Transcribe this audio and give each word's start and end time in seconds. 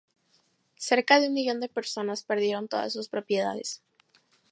Cerca 0.89 1.19
de 1.19 1.27
un 1.27 1.35
millón 1.35 1.59
de 1.59 1.69
personas 1.69 2.23
perdieron 2.23 2.67
todas 2.67 2.91
sus 2.91 3.07
propiedades. 3.07 3.83